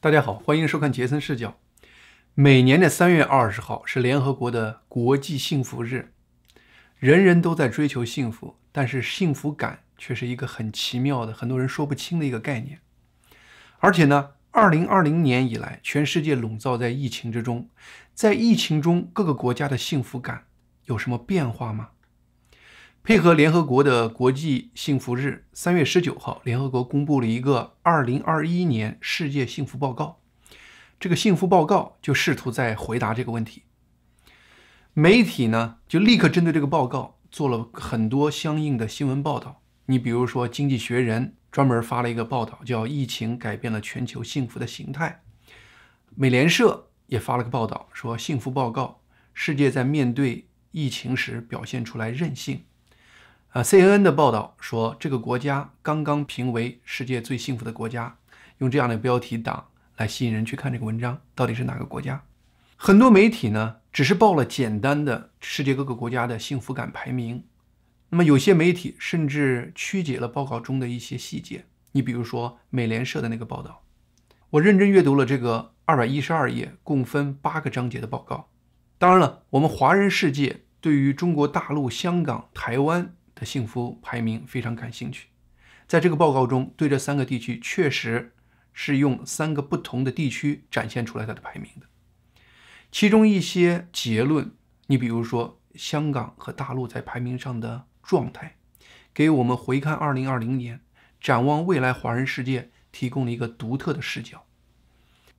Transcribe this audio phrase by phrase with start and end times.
[0.00, 1.58] 大家好，欢迎收看杰森视角。
[2.34, 6.12] 每年的三月二十号是联合国的国际幸福日，
[7.00, 12.78] 人人都在追求幸福，但是幸福感却是一个很奇妙的、很多人说不清的一个概念。
[13.80, 17.68] 而且呢，二零二零年以来，全世界笼罩在疫情之中，
[18.14, 20.44] 在疫情中各个国家的幸福感
[20.84, 21.88] 有什么变化吗？
[23.02, 30.20] 配合联合国的国际幸福日，三月十九号，联合国公布了一个二零二一年世界幸福报告。
[31.00, 33.62] 这个幸福报告就试图在回答这个问题。
[34.92, 39.62] 媒体呢，就立刻针对这个报告做了很多相应的新闻报道。
[39.86, 45.22] 你比如说，《经济学人》专门发了一个报道，叫《疫情改变了全球幸福的形态》。
[46.14, 49.00] 美联社也发了个报道，说幸福报告，
[49.32, 52.64] 世界在面对疫情时表现出来韧性。
[53.52, 58.18] 啊，CNN 的报道说，这个国家刚刚评为世界最幸福的国家，
[58.58, 62.24] 用这样的标题党来吸引人去看这个文章，到底是哪个国家？
[62.76, 67.42] 很多媒体呢，只是报了简单的世界各个国家的幸福感排名，
[68.10, 71.64] 那么有些媒体甚至曲解了报告中的一些细节。
[71.92, 73.82] 你比如说美联社的那个报道，
[74.50, 78.50] 我认真阅读了这个二百一十二页，共分八个章节的报告。
[78.98, 83.14] 当然了，我们华人世界对于中国大陆、香港、台湾。
[83.38, 85.28] 的幸福排名非常感兴趣，
[85.86, 88.34] 在这个报告中，对这三个地区确实
[88.72, 91.86] 是用三个不同的地区展现出来它的排名的。
[92.90, 94.50] 其中一些结论，
[94.88, 98.56] 你比如说香港和大陆在排名上的状态，
[99.14, 100.80] 给我们回看2020年、
[101.20, 104.44] 展望未来华人世界提供了一个独特的视角。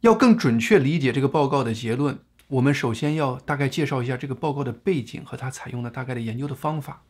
[0.01, 7.03] 要更准确理解这个报告的结论，我们首先要大概介绍一下这个报告的背景和它采用的大概的研究的方法。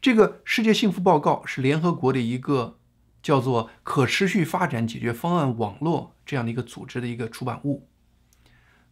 [0.00, 2.78] 这个世界幸福报告是联合国的一个
[3.22, 7.86] 叫做“可持续发展解决方案网络”这样的一个组织的一个出版物。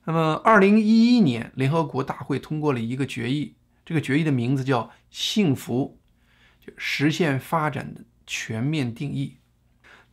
[0.04, 3.54] 那么，二零一一年联合国大会通过了一个决议，
[3.86, 5.98] 这个决议的名字叫“幸福
[6.60, 9.38] 就实现发展的全面定义”。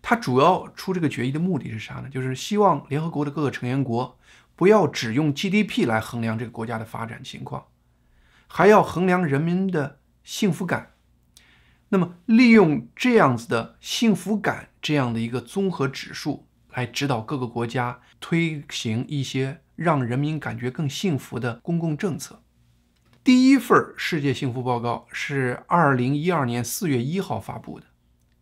[0.01, 2.09] 它主要出这个决议的目的是啥呢？
[2.09, 4.17] 就是希望联合国的各个成员国
[4.55, 7.65] 不要只用 GDP 来衡量这个国家的发展情况，
[8.47, 9.99] 还要衡量人民的。
[10.25, 10.91] 幸福感，
[11.89, 22.41] 那么利用这样子的幸福感这样的一个综合指数来指导各个国家推行一些让人民感觉更幸福的公共政策。
[23.23, 27.85] 第一份世界幸福报告是二零一二年四月一号发布的，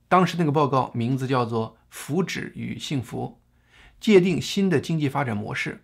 [0.07, 3.41] 当时那个报告名字叫做《福祉与幸福：
[3.99, 5.83] 界定新的经济发展模式》。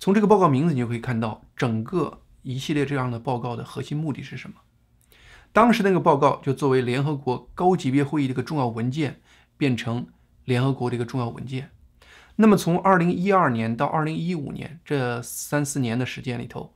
[0.00, 4.56] 从这个报告名字你就可以看到，整个一系列这样的报告的核心目的是什么？
[5.52, 9.20] 当时那个报告就作为联合国高级别会议的一个重要文件，
[9.56, 10.06] 变成
[10.44, 11.70] 联合国的一个重要文件。
[12.36, 16.72] 那么从二零一二年到二零一五年这三四年的时间里头，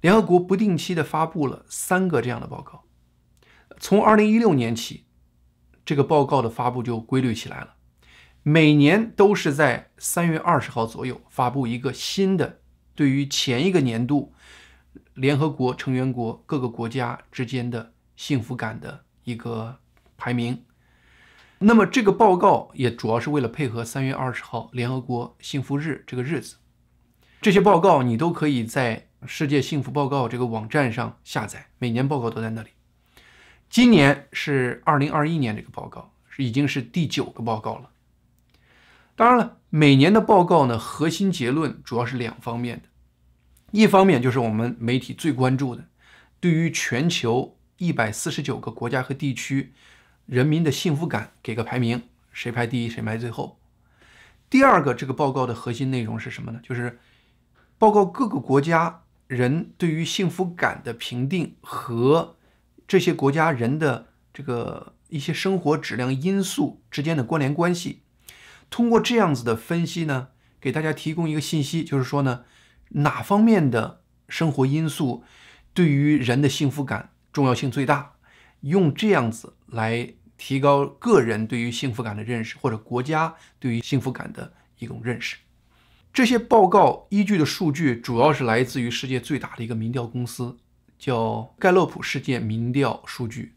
[0.00, 2.84] 联合国不定期的发布了三个这样的报告。
[3.78, 5.04] 从二零一六年起，
[5.84, 7.74] 这个报告的发布就规律起来了，
[8.42, 12.60] 每年都是在三月二十号左右发布一个新的
[12.94, 14.32] 对于前一个年度。
[15.18, 19.78] 联合国成员国各个国家之间的幸福感的一个
[20.16, 20.64] 排名。
[21.58, 26.56] 那么这个报告也主要是为了配合三月二十号联合国幸福日这个日子。
[27.40, 32.70] 这些报告你都可以在世界幸福报告这个网站上下载，每年报告都在那里。
[33.68, 37.90] 今年是二零二一年这个报告已经是第九个报告了。
[39.16, 42.88] 当然了，每年的报告呢，核心结论主要是两方面的。
[43.70, 45.84] 一方面就是我们媒体最关注的，
[46.40, 49.74] 对于全球一百四十九个国家和地区
[50.24, 53.58] 人民的幸福感给个排名，谁排第一谁排最后。
[54.48, 56.60] 第二个，这个报告的核心内容是什么呢？
[56.62, 56.98] 就是
[57.76, 62.36] 报告各个国家人对于幸福感的评定和
[62.86, 68.00] 这些国家人的这个一些生活质量因素之间的关联关系。
[68.70, 70.28] 通过这样子的分析呢，
[70.58, 72.44] 给大家提供一个信息，就是说呢。
[72.90, 75.24] 哪方面的生活因素
[75.72, 78.12] 对于人的幸福感重要性最大？
[78.60, 85.36] 用这样子来提高个人对于幸福感的认识，或者国家对于幸福感的一种认识。
[86.12, 90.56] 这些报告依据的数据主要是来自于世界最大的一个民调公司，
[90.98, 93.54] 叫盖洛普世界民调数据。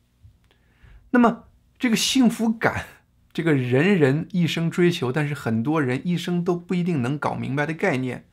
[1.12, 1.46] 那么，
[1.80, 2.86] 这个幸福感，
[3.34, 8.28] 这个人人一生追求，但是很多人一生都不一定能搞明白的概念。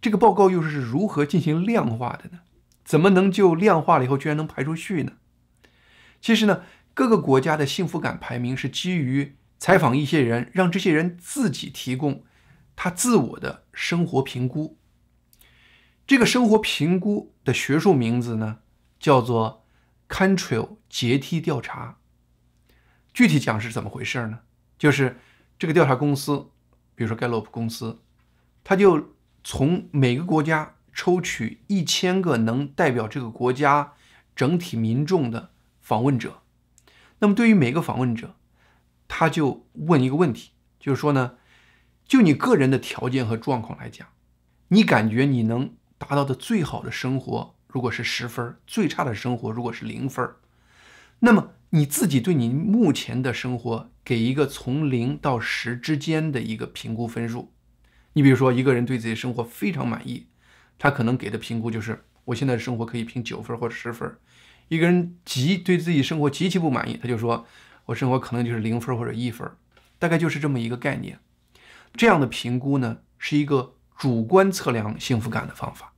[0.00, 2.40] 这个报告又是如何进行量化的呢？
[2.84, 5.14] 怎么能就量化了以后居然能排出序呢？
[6.20, 6.62] 其实呢，
[6.94, 12.24] 各个国家的幸福感排名是基于采访一些人，让这些人自己提供
[12.76, 14.78] 他自我的生活评估。
[16.06, 18.58] 这个生活评估的学术名字呢，
[19.00, 19.66] 叫做
[20.08, 21.98] Control 阶梯调查。
[23.12, 24.40] 具体讲是怎么回事呢？
[24.78, 25.18] 就是
[25.58, 26.50] 这个调查公司，
[26.94, 28.02] 比如说盖洛普公司，
[28.62, 29.15] 他就
[29.48, 33.92] 从每个国家抽取一千个能代表这个国家
[34.34, 35.50] 整体民众的
[35.80, 36.42] 访问者。
[37.20, 38.34] 那么对于每个访问者，
[39.06, 40.50] 他就问一个问题，
[40.80, 41.34] 就是说呢，
[42.08, 44.08] 就你个人的条件和状况来讲，
[44.66, 50.28] 你感觉你能达到的最好的生活，如果是十分，最差的生活如果是零分，
[51.20, 57.52] 那么你自己对你目前的生活给一个从零到十之间的一个评估分数。
[58.16, 60.24] 你比如说，一个人对自己生活非常满意，
[60.78, 64.08] 他可能给的评估就是我现在的生活可以评九分或者十分；
[64.68, 67.46] 一个人极对自己生活极其不满意，他就说。
[67.84, 69.48] 我生活可能就是零分或者一分，
[70.00, 71.20] 大概就是这么一个概念。
[71.94, 75.92] 这样的评估呢，是一个主观测量幸福感的方法。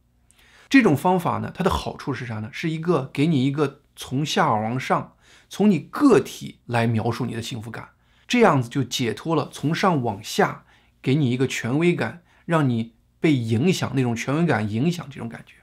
[0.68, 2.50] 这种方法呢，它的好处是啥呢？
[2.52, 5.14] 是一个给你一个从下往上，
[5.48, 7.90] 从你个体来描述你的幸福感，
[8.26, 10.66] 这样子就解脱了从上往下
[11.00, 15.54] 给你一个权威感，让你被影响那种权威感影响这种感觉，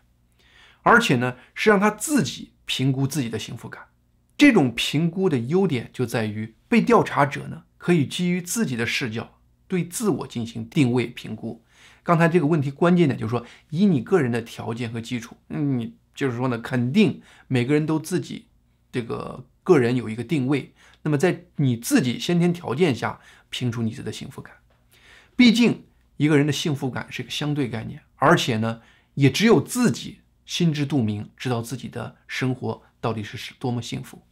[0.84, 3.84] 而且呢，是让他自己评估自己的幸福感。
[4.38, 11.64] 这种评估的优点就在于，被调查者呢可以基于自己的视角对自我进行定位评估。
[12.04, 18.48] 刚才这个问题关键点就是说，以你个人的条件和基础，嗯你就是说呢，肯定每个人都自己
[18.92, 20.74] 这个个人有一个定位。
[21.04, 24.54] 那么在你自己先天条件下评出你自己的幸福感。
[25.36, 25.84] 毕竟
[26.18, 28.82] 一个人的幸福感是个相对概念，而且呢，
[29.16, 32.82] 也只有自己心知肚明，知道自己的生活。
[33.02, 34.24] 到底是是多么幸福？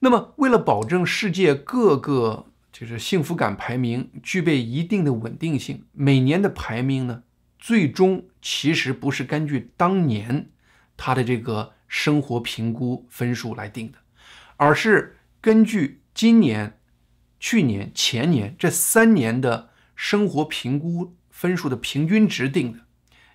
[0.00, 7.22] 那么，为了保证世界各个就是幸福感排名具备一定的稳定性，每年的排名呢，
[7.60, 10.50] 最终其实不是根据当年
[10.96, 13.98] 他的这个生活评估分数来定的，
[14.56, 16.80] 而是根据今年、
[17.38, 19.70] 去年、前年这三年的
[20.02, 22.80] 生活评估分数的平均值定的。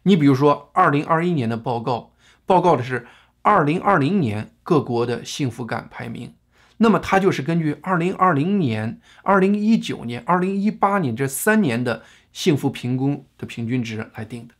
[0.03, 2.11] 你比如说，二零二一年的报告，
[2.45, 3.07] 报告的是。
[3.43, 6.33] 二零二零年各国的幸福感排名，
[6.79, 12.03] 那么它就是根据二零二零年、二零一九年、二零一八年这三年的
[12.33, 14.53] 幸福评估的平均值来定的。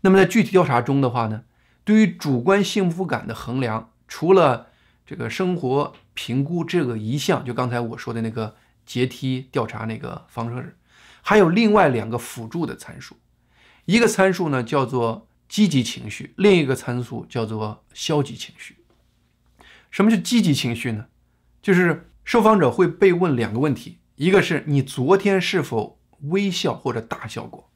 [0.00, 1.42] 那么在具体调查中的话呢，
[1.84, 4.68] 对于主观幸福感的衡量，除了
[5.04, 8.56] 这个生活评估这个一项，就刚才我说的那个
[8.86, 10.78] 阶梯调查那个方式，
[11.22, 13.16] 还有另外两个辅助的参数，
[13.86, 15.26] 一个参数呢叫做。
[15.52, 18.78] 积极情绪，另一个参数叫做消极情绪。
[19.90, 21.08] 什么是积极情绪呢？
[21.60, 27.68] 就是受访者会被问两个问题：一个是你昨天是否微笑或者大笑过；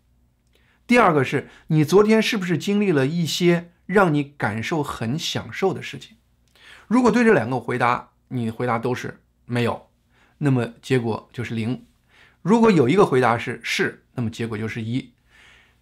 [0.86, 6.16] 第二个是你昨天是不是经历了一些让你感受很享受的事情。
[6.88, 9.90] 如果对这两个回答你回答都是没有，
[10.38, 11.76] 那么结果就是零；
[12.46, 15.12] 如果有一个回答是是，那么结果就是一。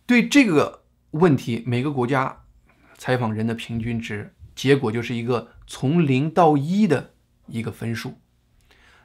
[0.07, 0.81] 对这个。
[1.15, 2.43] 问题每个国家
[2.99, 7.15] 采访人的平均值，结果就是一个从零到一的
[7.47, 8.21] 一个分数。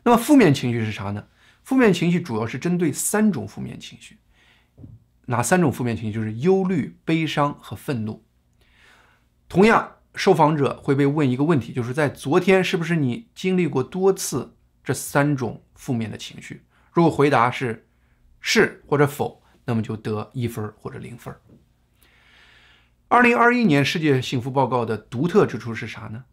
[0.01, 1.27] 那么负面情绪是啥呢？
[1.61, 4.17] 负面情绪主要是针对三种负面情绪，
[5.27, 6.13] 哪三种负面情绪？
[6.13, 8.25] 就是忧虑、悲伤和愤怒。
[9.47, 16.63] 同样，受访者会被问一个问题，就是在昨天是不是你经历过多次这三种负面的情绪？
[16.91, 17.87] 如果回答是
[18.39, 21.33] 是或者否，那么就得一分或者零分。
[23.07, 26.25] 二零二一年世界幸福报告的独特之处是啥呢？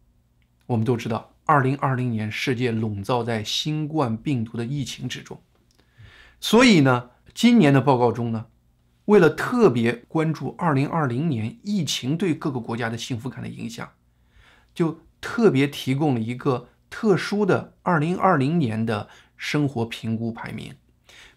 [0.67, 5.41] 我们都知道，二零二零年世界笼罩在新冠病毒的疫情之中，
[6.39, 8.47] 所以呢，今年的报告中呢，
[9.05, 13.89] 为了特别关注二零二零年疫情对各个国家的幸福感的影响，
[14.73, 20.75] 就特别提供了一个特殊的二零二零年的生活评估排名，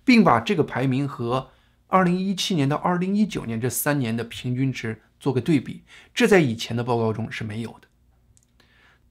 [0.05, 1.51] 并把这个排名和
[1.87, 5.03] 二零一七年到二零一九年这三年的平均值。
[5.21, 5.83] 做个对比，
[6.15, 7.89] 这在以前的报告中是没有的。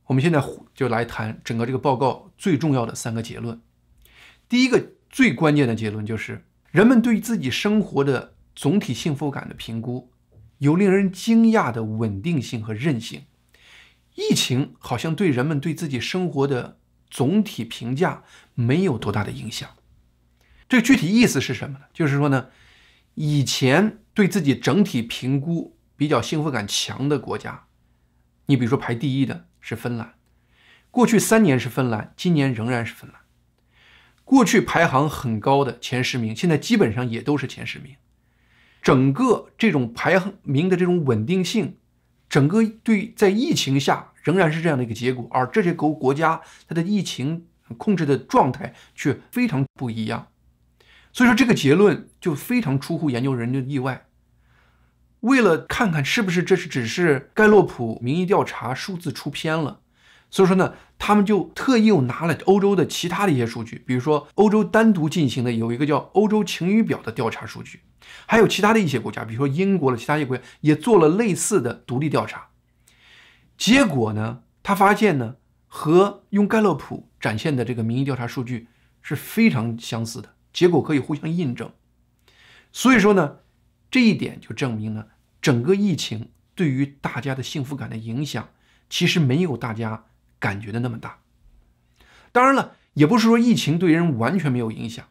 [0.08, 0.44] 我们现在
[0.74, 3.62] 就来谈整个这个报告最重要的三个结论。
[4.50, 10.10] 第一个最关键的结论就是，人们对自己生活的总体幸福感的评估
[10.58, 13.26] 有令人惊讶的稳定性和韧性。
[14.16, 16.80] 疫情好像对人们对自己生活的
[17.12, 18.24] 总体评价
[18.62, 19.70] 没有多大的影响。
[20.68, 21.86] 这具体意思是什么呢？
[21.94, 22.48] 就是说呢，
[23.16, 25.76] 以前对自己整体评估。
[26.00, 27.66] 比较幸福感强的国家，
[28.46, 30.14] 你比如说排第一的是芬兰，
[30.90, 33.20] 过去三年是芬兰，今年仍然是芬兰。
[34.24, 37.98] 过去排行很高的前十名，现在基本上也都是前十名。
[38.82, 41.76] 整个这种排名的这种稳定性，
[42.30, 46.40] 整个对在疫情下仍然是这样的一个结果，而这些国国家
[46.70, 47.46] 它的疫情
[47.78, 50.28] 控制的状态却非常不一样。
[51.12, 54.06] 所以说这个结论就非常出乎研究人的意外。
[55.22, 59.82] 为了看看是不是这是只是盖洛普民意调查数字出偏了，
[60.30, 67.82] 所以说呢，他们就特意又拿了欧洲的其他的一些数据，比如说欧洲单独进行的有一个叫欧洲晴雨表的调查数据，
[68.28, 72.48] 还有其他的一些国家，比如说英国的其他一些国家也做了类似的独立调查。
[73.58, 75.36] 结果呢，他发现呢，
[75.68, 78.68] 和用盖洛普展现的这个民意调查数据
[79.02, 81.72] 是非常相似的，结果可以互相印证。
[82.72, 83.40] 所以说呢。
[83.92, 85.08] 这一点就证明呢，
[85.42, 88.50] 整个疫情对于大家的幸福感的影响，
[88.88, 90.06] 其实没有大家
[90.38, 91.22] 感觉的那么大。
[92.32, 95.08] 当然了，也不是说疫情对人完全没有影响。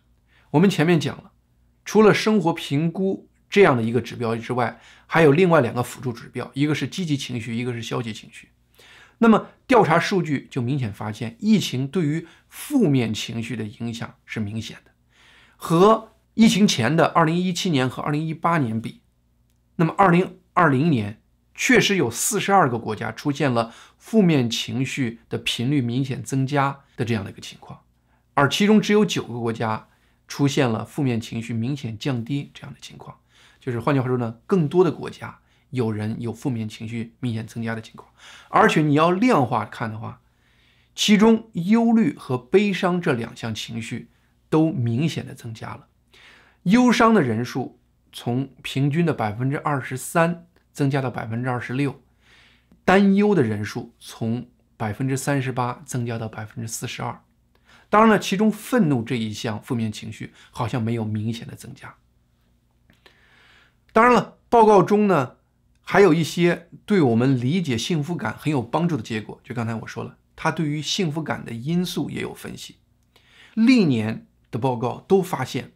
[0.52, 1.32] 我们前面讲了，
[1.84, 8.48] 除了生活评估这样的一个指标之外，还有另外两个辅助指标，一个是积极情绪，一个是消极情绪。
[9.18, 14.90] 那么调查数据就明显发现，疫情对于负面情绪的影响是明显的，
[15.56, 16.12] 和。
[16.34, 19.00] 疫情前的二零一七年和二零一八年比，
[19.74, 21.20] 那么二零二零年
[21.52, 27.80] 确实有四十二个国家出现了负面情绪的频率明显增加的这样的一个情况，
[28.34, 29.88] 而其中只有九个国家
[30.28, 33.16] 出现了负面情绪明显降低这样的情况。
[33.58, 38.10] 就是换句话说呢，更多的国家有人有负面情绪明显增加的情况，
[38.48, 40.20] 而且你要量化看的话，
[40.94, 44.10] 其中忧虑和悲伤这两项情绪
[44.48, 45.86] 都明显的增加了。
[46.64, 47.78] 忧伤的人数
[48.12, 52.02] 从平均的百分之二十三增加到百分之二十六，
[52.84, 57.22] 担忧的人数从百分之三十八增加到百分之四十二。
[57.90, 61.94] 当然了，其中愤怒这一项负面情绪好像没有明显的增加。
[63.92, 65.36] 当然了，报告中呢
[65.90, 69.40] 还有一些对我们理解幸福感很有帮助的结果。
[69.42, 72.76] 就刚才我说了，它对于幸福感的因素也有分析。
[73.54, 75.72] 历年的报告都发现。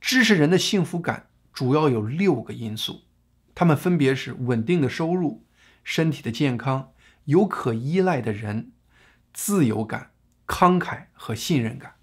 [0.00, 3.02] 支持人的幸福感主要有六个因素，
[3.52, 5.44] 它们分别是稳定的收入、
[5.82, 6.92] 身体的健康、
[7.24, 8.70] 有可依赖的人、
[9.34, 10.12] 自由感、
[10.46, 11.94] 慷慨和信任感。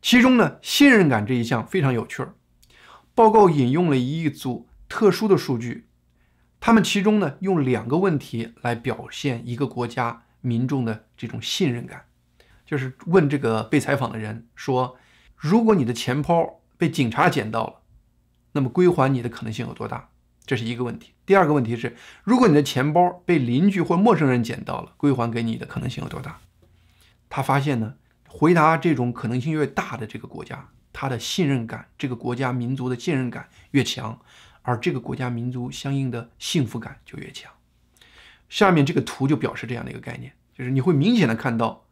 [0.00, 2.34] 其中呢，信任感这一项非常有趣儿。
[3.14, 5.86] 报告引用了一组特殊的数据，
[6.62, 12.06] 他们其中呢用两个问题来表现一个国家民众的这种信任感，
[12.64, 14.96] 就是问这个被采访的人说
[15.36, 17.82] ：“如果你的钱包。”被警察捡到了，
[18.54, 20.08] 那么归还你的可能性有多大？
[20.44, 21.12] 这是一个问题。
[21.24, 26.40] 第二个问题是，如果你的钱包被邻居或陌生人捡到了，归还给你的可能性有多大？
[27.28, 27.94] 他发现呢，
[28.26, 34.20] 回答这种可能性越大的这个国家，他的信任感，这个国家民族的信任感越强，
[34.62, 37.52] 而这个国家民族相应的幸福感就越强。
[38.48, 41.86] 下面这个图就表示这样的一个概念，就是你会明显的看到，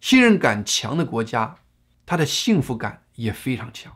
[0.00, 1.56] 信任感强的国家，
[2.04, 3.92] 它的幸福感也非常强。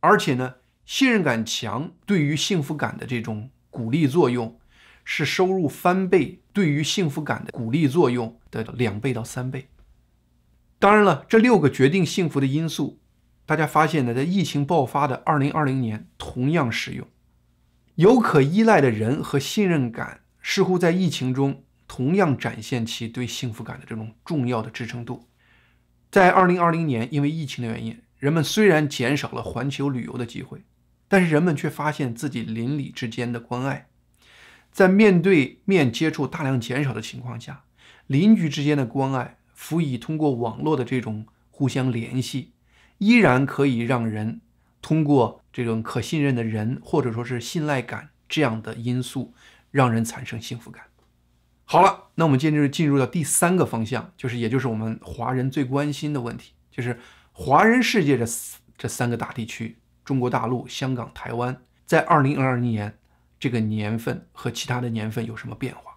[0.00, 4.60] 而且呢，信任感强对于幸福感的这种鼓励作用，
[5.02, 9.68] 是收入翻倍对于幸福感的鼓励作用的两倍到三倍。
[10.78, 13.00] 当然了，这六个决定幸福的因素，
[13.46, 17.08] 大家发现呢，在疫情爆发的二零二零年同样适用。
[17.96, 25.28] 有可依赖的人和信任感似乎在疫情中同样展现其对幸福感的这种重要的支撑度。
[26.10, 28.00] 在二零二零年，因为疫情的原因。
[28.18, 30.62] 人们虽然减少了环球旅游的机会，
[31.08, 33.88] 但是人们却发现自己邻里之间的关爱，
[34.72, 37.64] 在面对面接触大量减少的情况下，
[38.06, 42.52] 邻居之间的关爱，辅以通过网络的这种互相联系，
[42.96, 44.40] 依然可以让人
[44.84, 49.32] 通过这种可信任的人或者说是信赖感这样的因素，
[49.70, 50.84] 让人产生幸福感。
[51.64, 57.00] 好了，那我们接着进入到第三个方向，就是也就是我们华人最关心的问题，就是。
[57.36, 58.24] 华人世界这
[58.78, 62.96] 这三个大地区，中国大陆、香港、台湾，在二零二二年
[63.40, 65.96] 这个年份和其他的年份有什么变化？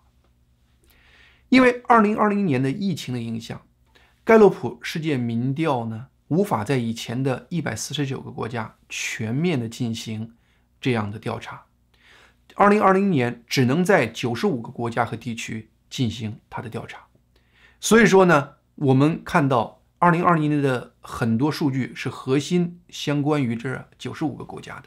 [1.49, 3.61] 因为二零二零年的疫情的影响，
[4.23, 10.33] 盖洛普世界民调呢，无法在以前的一百四十九个国家全面的进行
[10.81, 11.65] 这样的调查，
[12.55, 17.05] 二零二零年只能在九十五个国家和地区进行它的调查，
[17.79, 19.75] 所以说呢，我们看到。
[19.99, 24.83] 二零二零年的很多数据是核心相关于这九十五个国家的。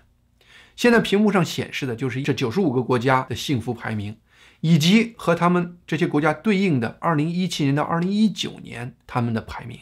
[0.76, 4.16] 现在屏幕上显示的就是这九十五个国家的幸福排名，
[4.60, 9.80] 以及和他们这些国家对应的二零一七年到二零一九年他们的排名，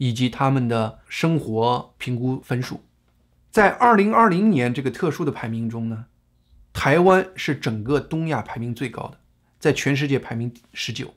[0.00, 2.82] 以及他们的生活评估分数。
[3.50, 6.06] 在2020年这个特殊的排名中呢，
[6.72, 9.18] 台湾是整个东亚排名最高的，
[9.58, 11.12] 在全世界排名十九，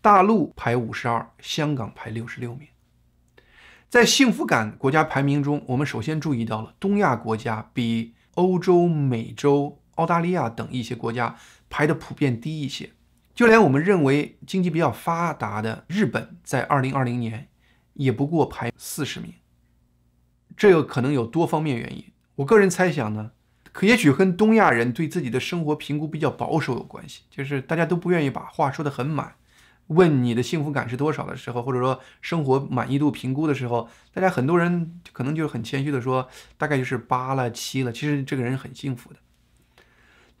[0.00, 2.68] 大陆排五十二，香港排六十六名。
[3.88, 11.34] 在幸福感国家排名中，我们首先注意到了东亚国家比欧洲、美洲、澳大利亚等一些国家
[11.68, 12.90] 排的普遍低一些。
[13.34, 17.48] 就连我们认为经济比较发达的日本，在二零二零年
[17.98, 19.34] 也不过排四十名。
[20.56, 22.04] 这个可能有多方面原因。
[22.36, 23.32] 我个人猜想呢，
[23.72, 29.34] 可也许跟东亚人对自己的生活评估比较保守有关系，就是大家都不愿意把话说得很满。
[29.88, 37.92] 问你的幸福感是多少的时候，或者说生活满意度评估的时候，大家很多人可能就很谦虚的说，大概就是八了、七了。
[37.92, 39.18] 其实这个人很幸福的。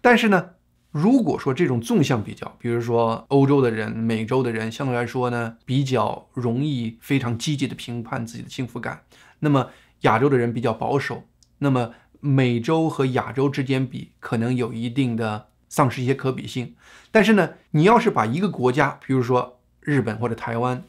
[0.00, 0.50] 但是呢？
[0.90, 9.02] 如果说这种纵向比较，比如说欧洲的人、美洲的人，相对来说呢比较容易非常积极的评判自己的幸福感，
[9.40, 11.24] 那么亚洲的人比较保守，
[11.58, 16.74] 那么美洲和亚洲之间比，可能有一定的丧失一些可比性。
[17.10, 20.82] 但是呢，你要是把一个国家，比如说日本或者台湾，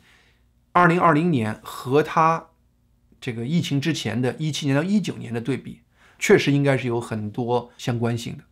[0.71, 2.47] 二零二零年和它
[3.19, 5.81] 这个疫情之前的一七年到一九年的对比，
[6.17, 8.43] 确实应该是有很多相关性的。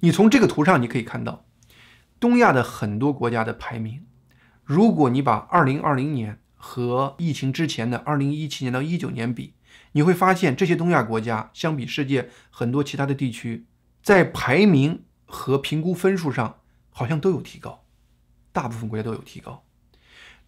[0.00, 1.44] 你从这个图上，你可以看到
[2.20, 4.04] 东亚的很多国家的排名。
[4.64, 9.54] 如果你把2020年和疫情之前的2017年到19年比，
[9.92, 13.66] 你会发现这些东亚国家相比世界很多其他的地区，
[14.02, 16.58] 在排名和评估分数上
[16.90, 17.84] 好像都有提高，
[18.52, 19.64] 大部分国家都有提高。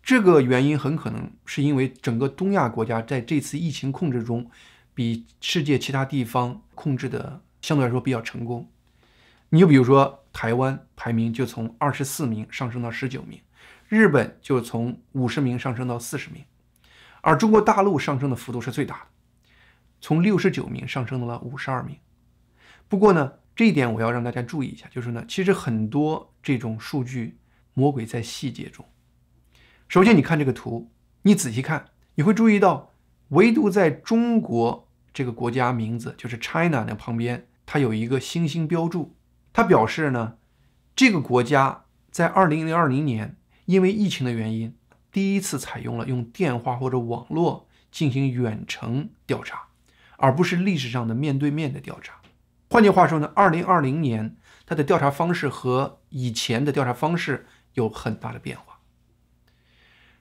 [0.02, 4.50] 这个原因很可能是因为整个东亚国家在这次疫情控制中，
[4.95, 8.71] 比世界其他地方控制的相对来说比较成功。
[9.52, 13.40] 你就比如说，台湾排名就从二十四名上升到十九名，
[13.88, 16.45] 日本就从五十名上升到四十名，
[17.21, 19.07] 而中国大陆上升的幅度是最大的，
[20.00, 21.97] 从六十九名上升到了五十二名。
[22.88, 27.36] 不过呢，这一点我要让大家注意一下，就是呢，其实很多这种数据
[27.75, 28.84] 魔鬼在细节中。
[29.89, 32.93] 首先，你看这个图，你仔细看，你会注意到，
[33.30, 39.17] 唯独在中国这个国家名字，就是 China 的旁边，它有一个星星标注。
[39.52, 40.39] 他表示呢，
[40.95, 43.36] 这个国家在二零二零年
[43.67, 44.76] 因为疫情的原因，
[45.10, 49.69] 第一次采用了用电话或者网络进行远程调查，
[50.17, 52.21] 而不是历史上的面对面的调查。
[52.71, 58.78] 换句话说呢，二零二零年它的调查方式和以前的调查方式有很大的变化。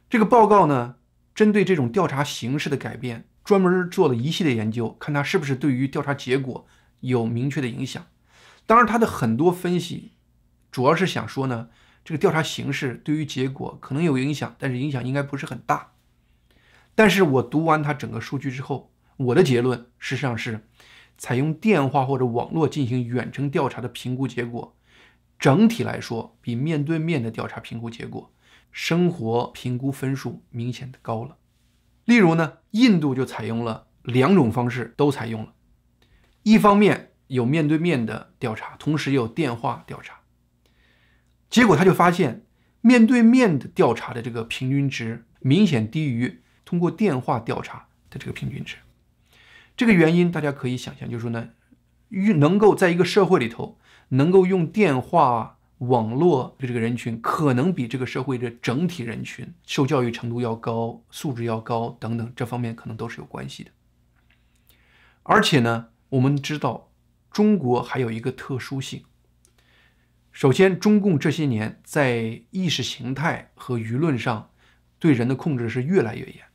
[0.09, 0.95] 这个报告呢，
[1.35, 6.65] 针对这种调查形式的改变，专门做了一系列研究，看它是不是对于调查结果
[7.01, 8.03] 有明确的影响。
[8.69, 10.11] 当然，他的很多分析
[10.71, 11.69] 主要是想说呢，
[12.05, 15.93] 这个调查形式对于结果可能有影响，但是影响应该不是很大。
[16.93, 20.67] 但是我读完他整个数据之后，我的结论实际上是，
[21.17, 24.75] 采用电话或者网络进行远程调查的评估结果，
[25.39, 28.31] 整体来说比面对面的调查评估结果，
[28.71, 31.37] 生活评估分数明显的高了。
[32.05, 35.53] 例如呢，印度就采用了两种方式都采用了，
[36.43, 37.07] 一方面。
[37.29, 40.19] 有面对面的调查，同时也有电话调查。
[41.49, 42.43] 结果他就发现，
[42.81, 48.77] 面对面的调查的这个平均值明显低于通过电话调查的这个平均值。
[49.77, 51.49] 这个原因大家可以想象，就是说呢，
[52.37, 53.77] 能够在一个社会里头
[54.09, 63.69] 能够用电话网络的这个人群，可能比这个社会的整体人群受教育程度要高、素质要高等等，这方面可能都是有关系的。
[65.23, 66.88] 而且呢，我们知道。
[67.31, 69.03] 中国还有一个特殊性。
[70.31, 74.51] 首先，中共这些年在意识形态和舆论上
[74.97, 76.45] 对人的控制是越来越严。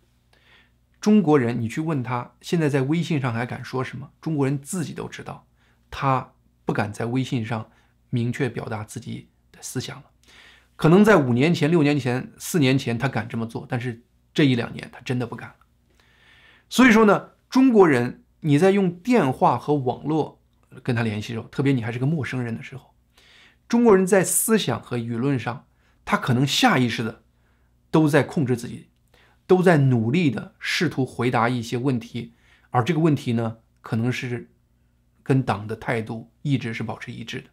[1.01, 4.11] 中国人，你去问他现在在微信上还敢说什么？
[4.21, 5.47] 中国人自己都知道，
[5.91, 6.33] 他
[6.65, 7.71] 不敢在微信上
[8.09, 10.05] 明确表达自己的思想了。
[10.77, 15.57] 可能在五年前、六年前、四年前他敢这么做，但是这一两年他真的不敢了。
[16.71, 20.41] 所以说呢，中国人你在用电话和网络。
[20.83, 22.95] 跟他联系的时候，特别你还是个陌生人的时候，
[23.69, 25.67] 中国人在思想和舆论上，
[26.05, 27.23] 他可能下意识的
[27.91, 28.89] 都在控制自己，
[29.47, 32.35] 都在努力的试图回答一些问题，
[32.71, 34.51] 而这个问题呢，可能是
[35.23, 37.49] 跟党的态度一直是保持一致的。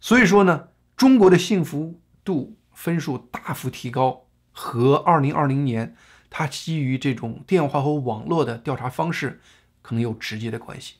[0.00, 5.96] 所以说呢，中国的幸福度分数大幅提高，和二零二零年
[6.28, 9.40] 它基于这种电话和网络的调查方式，
[9.80, 10.96] 可能有直接的关系。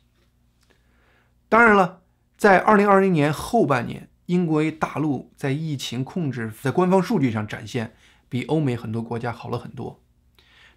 [1.53, 2.01] 当然了，
[2.39, 7.93] 在二零二零年后半年，英国大陆在疫情控制，在官方数据上展现
[8.31, 10.03] 比欧美很多国家好了很多，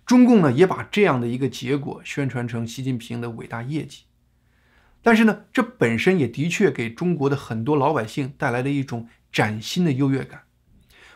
[0.05, 4.03] 中共呢也把这样的一个结果宣传成习近平的伟大业绩。
[5.01, 10.41] 但是呢，这本身也的确给中国的很多老百姓带来了一种崭新的优越感。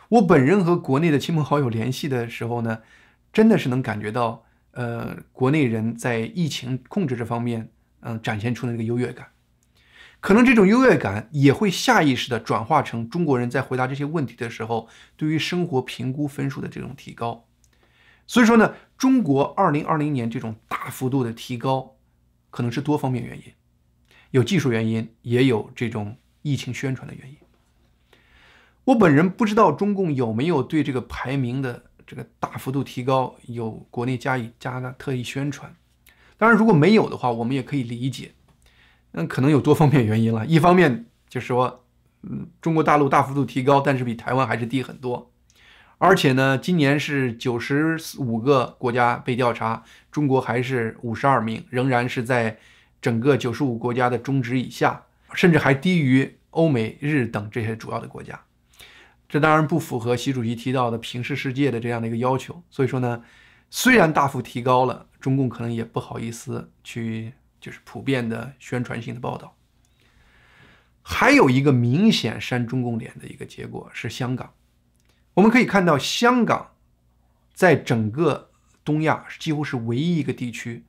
[0.08, 2.80] 我本人和国内的亲朋好友联系的时候呢，
[3.30, 7.68] 真的是能感觉到，呃，国内人在疫情控制这方面，
[8.00, 9.26] 嗯，展现出的那个优越感。
[10.20, 17.46] 可能这种优越感也会下意识地转化成中国人在回答这些问题的时候，对于生活评估分数的这种提高。
[18.26, 21.96] 所以说呢，中国2020年这种大幅度的提高，
[22.50, 23.44] 可能是多方面原因，
[24.30, 27.36] 有技术原因，也有这种疫情宣传的原因。
[28.84, 35.74] 我本人不知道中共有没有对这个排名的这个大幅度提高有国内加以加的特意宣传。
[36.36, 38.32] 当然，如果没有的话，我们也可以理解。
[39.12, 40.46] 那可能有多方面原因了。
[40.46, 41.84] 一方面就是说，
[42.22, 45.30] 嗯，中国大陆大幅度提高，但是比台湾还是低很多。
[45.98, 52.56] 而且呢，今年是九十五个国家被调查，中国还是五十二名，仍然是在
[53.02, 55.02] 整个九十五国家的中值以下，
[55.34, 58.40] 甚至还低于欧美日等这些主要的国家。
[59.28, 62.62] 这当然不符合习主席提到的平视世界的这样的一个要求。
[62.70, 63.22] 所以说呢，
[63.68, 67.34] 虽然大幅提高了，中共可能也不好意思去。
[67.60, 69.56] 就是普遍的宣传性的报道，
[71.02, 74.54] 还有一个明显扇中共脸的一个结果是香港。
[75.34, 76.72] 我们可以看到，香港
[77.52, 78.50] 在整个
[78.84, 80.86] 东亚几乎是唯一一个地区，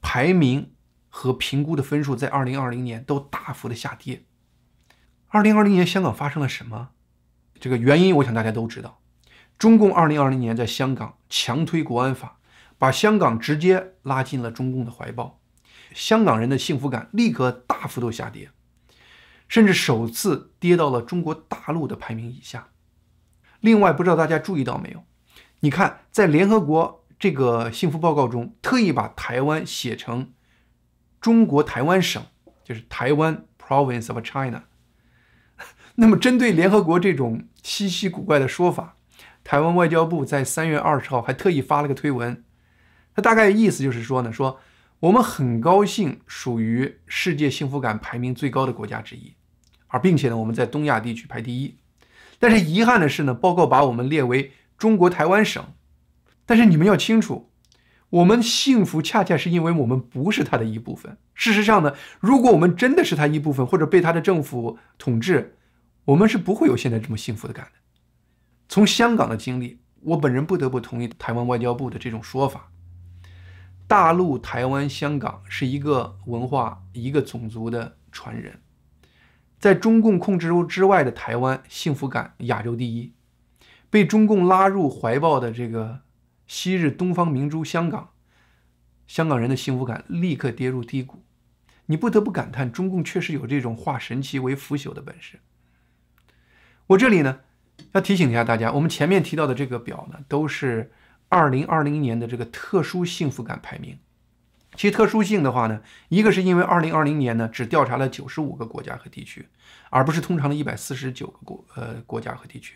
[0.00, 0.72] 排名
[1.08, 4.24] 和评估的分数在2020年都大幅的下跌。
[5.30, 6.90] 2020年香港发生了什么？
[7.58, 9.00] 这个原因我想大家都知道，
[9.58, 12.38] 中共2020年在香港强推国安法，
[12.78, 15.39] 把香港直接拉进了中共的怀抱。
[15.94, 18.50] 香港人的幸福感立刻大幅度下跌，
[19.48, 22.68] 甚至首次跌到了中国大陆的排名以下。
[23.60, 25.02] 另外，不知道大家注意到没有？
[25.60, 30.32] 你看，在联合国这个幸福报告中，特意把台湾写成
[31.20, 32.22] 中国台湾省，
[32.64, 34.64] 就是台湾 Province of China。
[35.96, 38.96] 那么，针对联合国这种稀奇古怪的说法，
[39.44, 42.42] 台湾外交部在三月二十号还特意发了个推文，
[43.14, 44.60] 它大概意思就是说呢，说。
[45.00, 49.32] 我们很高兴属于世界幸福感排名最高的国家之一，
[49.86, 51.78] 而并且呢，我们在东亚地区排第一。
[52.38, 55.64] 但是遗憾的是呢，报告把我们列为中国台湾省。
[56.44, 57.50] 但是你们要清楚，
[58.10, 61.16] 我们幸福恰恰是因为我们不是它的一部分。
[61.32, 65.56] 事实上呢，如果我们真的是它一部分，或者被它的政府统治，
[66.04, 67.72] 我们是不会有现在这么幸福的感的。
[68.68, 72.70] 从香港的经历，我本人不得不同意台湾外交部的这种说法。
[73.90, 78.60] 大陆、台湾、香港是一个文化、一个种族的传人，
[79.58, 83.10] 在中共控制之外的台湾，幸福感亚洲第一；
[83.90, 86.02] 被中共拉入怀抱的这个
[86.46, 88.10] 昔日东方明珠香港，
[89.08, 91.24] 香港人的幸福感立刻跌入低谷。
[91.86, 95.40] 你不得不感叹，中共确实有这种化神奇为腐朽的本事。
[96.86, 97.40] 我这里呢，
[97.90, 100.92] 要提醒一下大家，我们前面提到的这个表呢，都是。
[101.30, 103.96] 二零二零年的这个特殊幸福感排名，
[104.74, 109.46] 其特殊性的话呢，一个是因为二零二零年呢只调查了九十五个国家和地区，
[109.90, 112.74] 而不是通常的一百四十九个国呃国家和地区，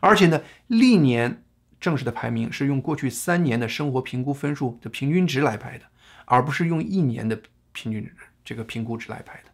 [0.00, 1.44] 而且呢历年
[1.78, 5.84] 正式的排名是用过去三年的生活评估分数的平均值来排的，
[6.24, 7.38] 而不是用一年的
[7.72, 9.50] 平均值这个评估值来排的。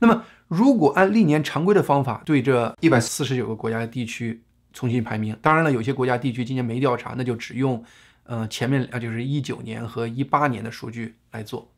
[0.00, 4.42] 那么如果按历年常规的方法对这一百四十九个国家和地区。
[4.74, 7.82] 重新排名，当然了，有些国家地区今年没调查，那就只用，
[8.24, 11.72] 嗯，前面啊就是一九年和一八年的数据来做。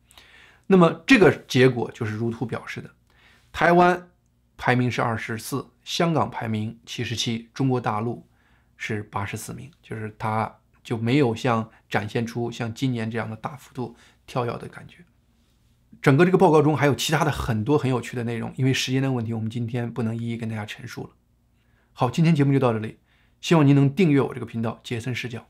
[0.67, 2.91] 那么这个结果就是如图表示的：
[3.53, 4.09] 台湾
[4.57, 8.27] 排名是二十四，香港排名七十七，中国大陆
[8.77, 13.95] 是八十四名，就是它就没有像展现出像今年这样的大幅度
[14.27, 15.05] 跳跃的感觉。
[16.01, 21.11] 整个这个报告中还有其他的很多很有趣的内容，因为时间的问题，我们今天不能一一跟大家陈述了。
[21.99, 22.99] 好，今天节目就到这里，
[23.41, 25.47] 希望您能订阅我这个频道，杰森视角。